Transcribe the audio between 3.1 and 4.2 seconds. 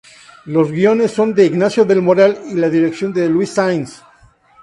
de Luis Sanz.